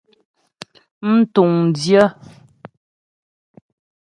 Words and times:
Mtuŋdyə́. 1.15 2.07